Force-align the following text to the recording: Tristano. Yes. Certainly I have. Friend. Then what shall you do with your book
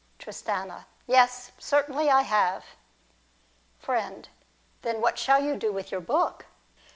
Tristano. 0.17 0.85
Yes. 1.05 1.51
Certainly 1.59 2.09
I 2.09 2.23
have. 2.23 2.65
Friend. 3.77 4.27
Then 4.81 4.99
what 4.99 5.19
shall 5.19 5.43
you 5.43 5.55
do 5.55 5.71
with 5.71 5.91
your 5.91 6.01
book 6.01 6.47